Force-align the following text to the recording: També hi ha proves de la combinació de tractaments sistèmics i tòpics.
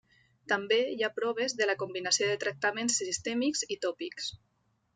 També 0.51 0.77
hi 0.93 1.05
ha 1.07 1.09
proves 1.17 1.55
de 1.59 1.67
la 1.71 1.75
combinació 1.83 2.29
de 2.31 2.39
tractaments 2.45 2.99
sistèmics 3.03 3.65
i 3.77 3.79
tòpics. 3.87 4.35